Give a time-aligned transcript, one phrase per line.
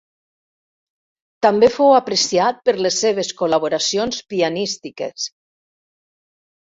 [1.45, 5.31] També fou apreciat per les seves col·laboracions pianístiques.